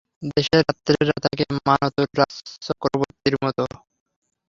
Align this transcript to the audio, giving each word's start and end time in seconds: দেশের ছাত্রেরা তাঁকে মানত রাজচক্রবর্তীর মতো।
দেশের 0.29 0.61
ছাত্রেরা 0.67 1.15
তাঁকে 1.23 1.45
মানত 1.67 1.97
রাজচক্রবর্তীর 2.19 3.35
মতো। 3.43 3.63